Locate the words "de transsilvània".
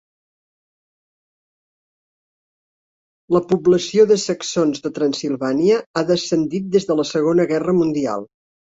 4.89-5.81